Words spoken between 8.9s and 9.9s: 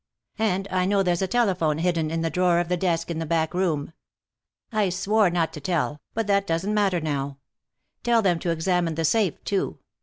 the safe, too.